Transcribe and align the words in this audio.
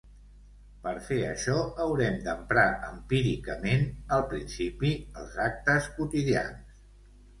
Per 0.85 0.93
fer 1.09 1.17
això 1.25 1.57
haurem 1.83 2.17
d'emprar 2.23 2.65
empíricament, 2.89 3.87
al 4.17 4.27
principi, 4.33 4.95
els 5.25 5.39
actes 5.49 5.91
quotidians. 5.99 6.79